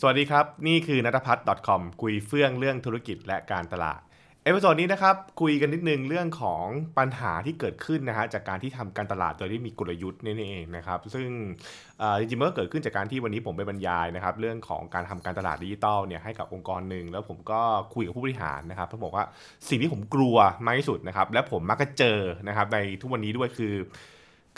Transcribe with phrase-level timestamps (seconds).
[0.00, 4.00] สวัสดีครับ นี่คือนัทพัฒน์ .com คุยเฟื่องเรื่องธุรกิจและการตลาด
[4.44, 6.64] episode นี้นะครับ คุยกันนิดนึงเรื่องของ
[6.98, 11.28] ปัญหาที่เกิดขึ้นนะฮะจากการที่ทำการตลาดโดยไม่มีกลยุทธ์นี่เองนะครับ ซึ่ง
[12.18, 17.60] จริงๆมันก็เกิดขึ้นจากการที่วันนี้ผมไปบรรยายนะครับ เรื่องของการทำการตลาดดิจิตอลเนี่ยให้กับองค์กรหนึ่งแล้วผมก็
[17.94, 19.24] คุยกับผู้บริหารนะครับเขาบอกว่า
[19.68, 23.74] สิ่งที่ผมกลัวมากที่สุดนะครับ และผมมักจะเจอนะครับในทุกวันนี้ด้วยคือ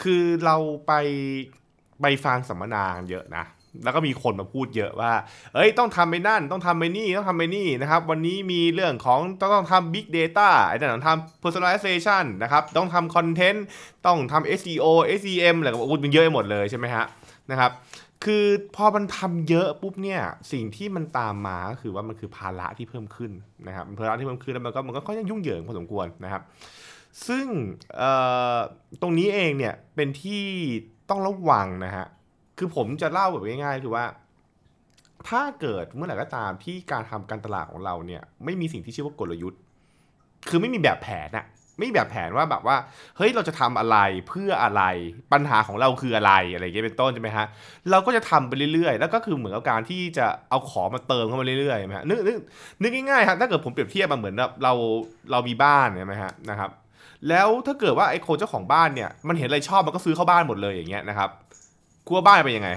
[0.03, 0.93] คือเราไป
[2.03, 3.45] ไปฟังสัมมนาเยอะนะ
[3.85, 5.13] แล้วก็มีคนมาพูดเยอะว่า
[5.55, 13.65] เอ้ยต้องทำไปนั่น ต้องทำไปนี่ ต้องทำไปนี่นะครับ วันนี้มีเรื่องของต้องต้องทำ Big Data ไอ้นั่นต้องทำ personalization นะครับ ต้องทำคอนเทนต์
[14.07, 14.87] ต้องทำ SEO
[15.21, 17.05] SEM อะไรก็โอ้มันเยอะไปหมดเลยใช่ไหมฮะ
[17.51, 17.73] นะครับ
[18.25, 18.45] คือ
[18.77, 20.21] พอมันทำเยอะปุ๊บเนี่ย
[20.53, 23.33] สิ่งที่มันตามมาก็คือว่ามันคือภาระที่เพิ่มขึ้น
[23.67, 26.43] นะครับภาระที่เพิ่มขึ้นแล้วมันก็มันก็ค่อนข้างยุ่งเหยิงพอสมควรนะครับ
[27.29, 27.47] ซึ่ง
[29.03, 30.45] ตรงนี้เองเนี่ยเป็นที่
[31.11, 32.07] ต้องระวังนะฮะ
[32.63, 34.07] คือผมจะเล่าแบบง่ายๆคือว่า
[35.29, 39.61] ถ้าเกิดเมื่อไหร่ก็ตามที่การทำการตลาดของเราเนี่ย ไม่มีสิ่งที่ชื่อว่ากลยุทธ์
[40.49, 41.47] คือไม่มีแบบแผนอะ
[41.79, 42.77] ไม่มีแบบแผนว่าแบบว่า
[43.17, 43.97] เฮ้ยเราจะทำอะไร
[44.29, 44.83] เพื่ออะไร
[45.33, 47.47] ปัญหาของเราคืออะไรอะไรอย่างเงี้ยเป็นต้นใช่ไหมฮะ
[47.91, 52.37] เราก็จะทำไปเรื่อยๆ แล้วก็คือเหมือนกับการที่จะเอาของมาเติมเข้ามาเรื่อยๆใช่ไหมฮะนึกนึก
[52.83, 54.73] นึกง่ายๆครับถ้าเกิดผมเปรียบเทียบมาเหมือนแบบเรา
[55.31, 56.71] เรามีบ้านใช่ไหมฮะนะครับ
[57.29, 61.31] แล้วถ้าเกิดว่าไอ้คนเจ้าของบ้านเนี่ยมันเห็นอะไรชอบมันก็ซื้อเข้าบ้านหมดเลยอย่างเงี้ยนะครับ
[62.11, 62.71] กลัวบ้านเป็นยังไง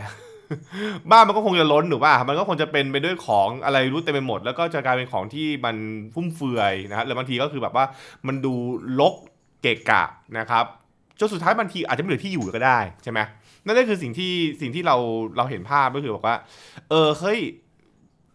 [1.12, 5.76] บ้านมันก็คงจะล้นหรือว่า มันก็คงจะเป็นไปด้วยของอะไรรู้เต็มไปหมด แล้วก็จะกลายเป็นของที่มัน
[6.14, 7.86] ฟุ่มเฟือยนะฮะหรือบางทีก็คือแบบว่า
[8.28, 8.54] มันดู
[9.00, 9.16] ลก
[9.62, 10.04] เกะกะ
[10.38, 10.66] นะครับ
[11.20, 13.20] จนสุดท้ายบางทีอาจจะไม่เหลือที่อยู่ก็ได้ใช่ไหม
[13.66, 14.96] นั่นก็คือสิ่งที่สิ่งที่เรา
[15.38, 16.36] เราเห็นภาพก็คือบอกว่า
[16.90, 17.40] เออเฮ้ย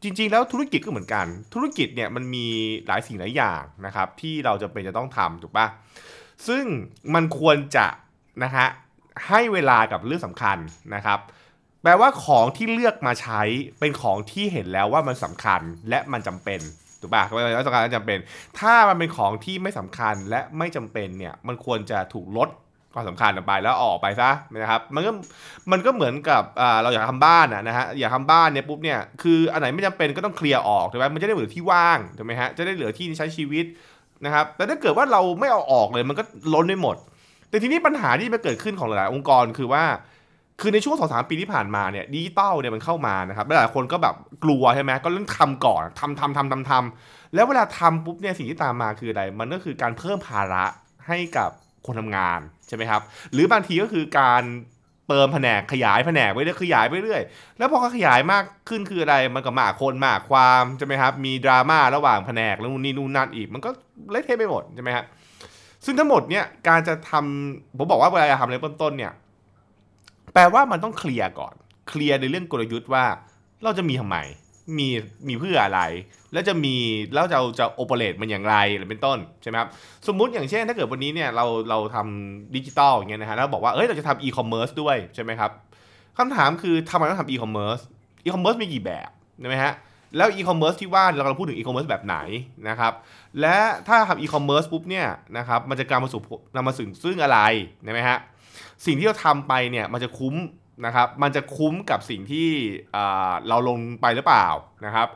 [0.03, 2.47] จริง ๆ แล้วธุรกิจก็เหมือนกัน ธุรกิจเนี่ยมันมี
[2.87, 5.67] หลายสิ่งหลายอย่างนะครับ ที่เราจะเป็นจะต้องทำถูกปะ
[6.49, 6.65] ซึ่ง
[7.15, 7.87] มันควรจะ
[8.45, 8.67] นะฮะ
[9.27, 10.59] ให้เวลากับเรื่องสำคัญ
[10.95, 11.19] นะครับ
[11.83, 13.41] แปลว่าของที่เลือกมาใช้
[13.81, 16.61] เป็นของที่เห็นแล้วว่ามันสำคัญและมันจำเป็น
[17.01, 18.19] ถูกป่ะก็เป็นสำคัญและจำเป็น
[18.59, 22.49] ถ้ามันเป็นของที่ไม่สำคัญและไม่จำเป็นเนี่ยมันควรจะถูกลด
[22.95, 25.13] ความสำคัญออกไปแล้วออกไปซะนะครับมันก็
[25.73, 26.43] มันก็เหมือนกับ
[26.83, 33.65] เราอยากทำบ้านนะฮะอยากทำบ้านเนี่ยปุ๊บเนี่ยคืออันไหนไม่จำเป็นก็ต้องเคลียร์ออกถูกไหมมันจะได้เหลือที่ว่างถูกไหมฮะจะได้เหลือที่ใช้ชีวิต
[34.25, 36.23] นะครับแต่ถ้าเกิดว่าเราไม่เอาออกเลยมันก็
[36.55, 36.97] ล้นไปหมด
[37.51, 39.85] แต่ทีนี้ปัญหาที่มันเกิดขึ้นของหลาย ๆ องค์กรคือว่า
[40.61, 44.15] คือในช่วงสองสามปีที่ผ่านมาเนี่ยดิจิตอลเนี่ยมันเข้ามานะครับหลายคนก็แบบ
[44.45, 50.65] กลัวใช่ไหมก็เริ่มทำก่อนทำทำทำทำทำแล้วเวลาทำปุ๊บเนี่ยสิ่งที่ตามมาคืออะไร มันก็คือการเพิ่มภาระ
[51.09, 51.51] ให้กับ
[51.87, 54.43] คนทำงานใช่ไหมครับ หรือบางทีก็คือการ
[55.09, 57.23] เติมแผนกขยายแผนกไปเรื่อยขยายไปเรื่อย
[57.59, 63.71] แล้วพอเขาขยายมากขึ้นคืออะไรมันก็มากคนมากความใช่ไหมครับมีดราม่าระหว่างแผนกแล้วนู่นนี่นู่นนั่นอีก มันก็
[64.11, 65.05] เละเทะไปหมดใช่ไหมครับ
[65.89, 69.13] ซึ่งทั้งหมดเนี่ยการจะทำผมบอกว่าเวลาจะทำอะไรเริ่มต้นเนี่ย
[70.35, 71.55] แปลว่ามันต้องเคลียร์ก่อน
[71.89, 73.05] เคลียร์ในเรื่องกลยุทธ์ว่า
[73.65, 74.17] เราจะมีทำไม
[74.79, 74.89] มี
[75.29, 75.83] มีเพื่ออะไร
[76.33, 76.75] แล้วจะมี
[77.15, 79.69] แล้วจะจะ operate มันอย่างไรหรือเป็นต้นใช่ไหมครับ
[80.07, 85.51] สมมุติอย่างเช่น ถ้าเกิดวันนี้เนี่ยเราเราทำดิจิตอลอย่างเงี้ยนะฮะแล้วบอกว่าเอ้ยเราจะทำอีคอมเมิร์ซด้วยใช่ไหมครับ
[86.19, 87.79] คำถามคือทำไมต้องทำอีคอมเมิร์ซ
[88.25, 89.11] อีคอมเมิร์ซมีกี่แบบ
[89.41, 89.73] ใช่ไหมฮะ
[90.17, 92.17] แล้วอีคอมเมิร์ซที่ว่าเรากำลังพูดถึงอีคอมเมิร์ซแบบไหน
[92.69, 92.93] นะครับ
[93.41, 93.57] และ
[93.89, 95.07] ถ้าทำอีคอมเมิร์ซปุ๊บเนี่ย
[95.39, 96.23] นะครับมันจะการมาสู่
[96.55, 97.39] นำมาถึงซึ่งอะไร
[97.85, 98.19] ใช่ไหมฮะ
[98.85, 100.35] สิ่งที่เราทำไปเนี่ยมันจะคุ้ม
[100.87, 102.49] นะครับมันจะคุ้มกับสิ่งที่
[103.49, 104.47] เราลงไปหรือเปล่า
[104.87, 105.09] นะครับ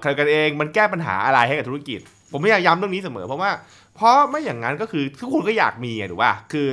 [0.00, 2.00] ใครกันเองมันแก้ปัญหาอะไรให้กับธุรกิจ
[2.32, 3.50] ผมไม่อยากย้ำเรื่องนี้เสมอเพราะว่า
[3.94, 6.68] เพราะไม่อย่างนั้นก็คือทุกคนก็อยากมีอะถูกป่ะคือ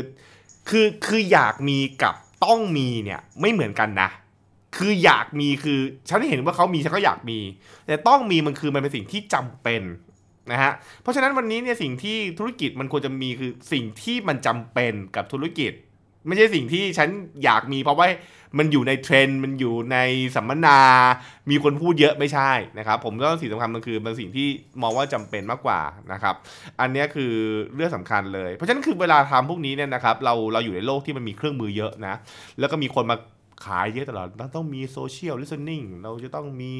[0.69, 4.09] คือคืออยากมีกับต้องมีเนี่ยไม่เหมือนกันนะ
[4.77, 5.79] คืออยากมีคือ
[6.09, 7.39] ฉันเห็นว่าเขามีฉันก็อยากมี
[7.87, 9.81] แต่ต้องมีมันคือมันเป็นสิ่งที่จำเป็น
[10.51, 15.73] นะฮะเพราะฉะนั้นวันนี้เนี่ยสิ่งที่ธุรกิจมันควรจะมีคือสิ่งที่มันจำเป็นกับธุรกิจ
[16.27, 17.09] ไม่ใช่สิ่งที่ฉัน
[17.43, 18.07] อยากมีเพราะว่า
[18.57, 19.97] มันอยู่ในเทรนด์มันอยู่ใน
[20.35, 20.79] สัมมนา
[21.49, 24.47] มีคนพูดเยอะไม่ใช่นะครับ ผมก็สิ่งสำคัญมันคือมันสิ่งที่
[24.81, 25.79] มองว่าจำเป็นมากกว่า
[26.13, 26.35] นะครับ
[26.81, 27.31] อันนี้คือ
[27.75, 32.15] เรื่องสำคัญเลย เพราะฉะนั้นคือเวลาทำพวกนี้เนี่ยนะครับ เราเราอยู่ในโลกที่มันมีเครื่องมือเยอะนะ
[32.59, 33.17] แล้วก็มีคนมา
[33.65, 36.73] ขายเยอะตลอดเราต้องมีโซเชียล listening เราจะต้องมี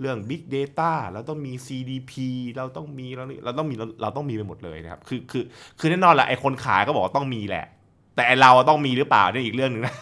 [0.00, 2.12] เรื่อง Big Data เราต้องมี CDP
[2.56, 5.44] เราต้องมีเราเราต้องมีเราต้องมีไปหมดเลยนะครับคือคือ
[5.78, 7.64] คือแน่นอนแหละไอ้คนขายก็บอกว่าต้องมีแหละ
[8.16, 9.96] แต่เราต้องมีหรือเปล่าเนี่ยอีกเรื่องหนึ่งนะ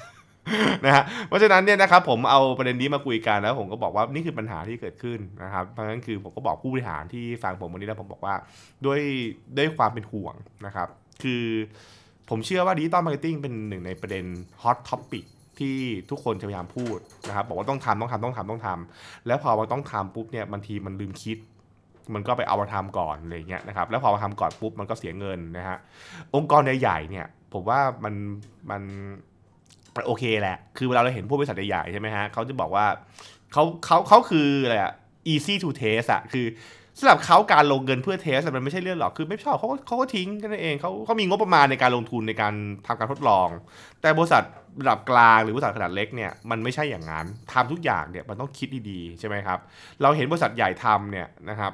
[0.84, 8.34] นะฮะเพราะฉะนั้นเนี่ยนะครับผมเอาประเด็นนี้มาคุยกันแล้วผมก็บอกว่านี่คือปัญหาที่เกิดขึ้นนะครับเพราะฉะนั้นคือผมก็บอกผู้บริหารที่ฟังผมวันนี้แล้วผมบอกว่า
[8.86, 9.00] ด้วย
[9.56, 10.34] ด้วยความเป็นห่วง
[10.66, 10.88] นะครับ
[11.22, 11.44] คือ
[12.30, 14.24] ผมเชื่อว่า digital marketing เป็นหนึ่งในประเด็น
[14.62, 15.24] hot topic
[15.60, 15.78] ที่
[16.10, 21.38] ทุกคนจะพยายามพูดนะครับบอกว่าต้องทำต้องทำต้องทำต้องทำแล้วพอมันต้องทำปุ๊บเนี่ยบางทีมันลืมคิด
[22.14, 25.78] มันก็ไปเอามาทำก่อนอะไรเงี้ยนะครับแล้วพอมาทำก่อนปุ๊บมันก็เสียเงินนะฮะ
[26.34, 28.14] องค์กรใหญ่ๆเนี่ยผมว่ามัน
[28.70, 28.82] มัน
[30.06, 32.86] โอเคแหละ คือเวลาเราเห็นผู้บริษัทใหญ่ๆใช่ไหมฮะเขาจะบอกว่า
[33.52, 34.92] เขาเขาเขาคืออะไรอะ
[35.32, 36.46] easy to test อะคือ
[36.98, 42.54] สำหรับเขาการลงเงินเพื่อเทสมันไม่ใช่เรื่องหรอกคือไม่ชอบเขาก็เขาก็ทิ้งกันเองเขาเขามีงบประมาณในการลงทุนในการ
[42.86, 43.48] ทำการทดลอง
[44.00, 44.42] แต่บริษัท
[44.80, 49.58] ระดับกลางหรือบริษัทขนาดเล็กเนี่ยมันไม่ใช่อย่างนั้นทำทุกอย่างเนี่ยมันต้องคิดดีๆใช่ไหมครับ
[50.02, 51.72] เราเห็นบริษัทใหญ่ทำเนี่ยนะครับ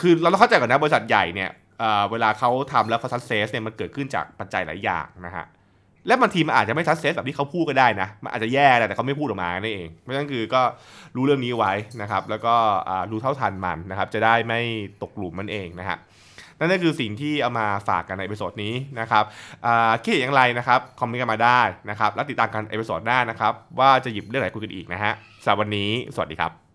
[0.00, 1.50] คือเราต้องเข้าใจก่อนนะบริษัทใหญ่เนี่ย
[2.10, 5.46] เวลาเขาทำแล้วเขา success เนี่ยมันเกิดขึ้นจากปัจจัยหลายอย่างนะฮะ
[6.06, 10.62] และบางทีมันอาจจะไม่ success แบบที่เขาพูดก็ได้นะ มันอาจจะแย่แต่เขาไม่พูดออกมานั่นเอง เพราะฉะนั้นคือก็
[11.16, 12.54] รู้เรื่องนี้ไว้นะครับ แล้วก็
[13.10, 14.60] รู้เท่าทันมันนะครับ จะได้ไม่
[15.02, 15.98] ตกหลุมมันเองนะฮะ
[16.58, 19.24] นั่นก็คือสิ่งที่เอามาฝากกันใน episode นี้นะครับ
[20.02, 21.60] คิดอย่างไรนะครับคอมเมนต์กันมาได้
[21.90, 25.12] นะครับ แล้วติดตามกัน episode หน้านะครับ ว่าจะหยิบเรื่องไหนคุยกันอีกนะฮะ
[25.42, 26.69] สำหรับวันนี้ สวัสดีครับ